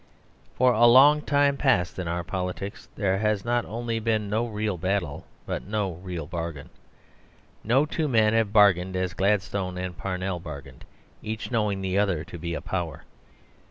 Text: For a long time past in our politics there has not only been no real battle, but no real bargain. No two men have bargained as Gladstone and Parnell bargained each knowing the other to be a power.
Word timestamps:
For 0.55 0.73
a 0.73 0.87
long 0.87 1.21
time 1.21 1.57
past 1.57 1.99
in 1.99 2.07
our 2.07 2.23
politics 2.23 2.87
there 2.95 3.19
has 3.19 3.45
not 3.45 3.65
only 3.65 3.99
been 3.99 4.31
no 4.31 4.47
real 4.47 4.75
battle, 4.75 5.27
but 5.45 5.67
no 5.67 5.91
real 5.93 6.25
bargain. 6.25 6.71
No 7.63 7.85
two 7.85 8.07
men 8.07 8.33
have 8.33 8.51
bargained 8.51 8.95
as 8.95 9.13
Gladstone 9.13 9.77
and 9.77 9.95
Parnell 9.95 10.39
bargained 10.39 10.85
each 11.21 11.51
knowing 11.51 11.81
the 11.81 11.99
other 11.99 12.23
to 12.23 12.39
be 12.39 12.55
a 12.55 12.61
power. 12.61 13.03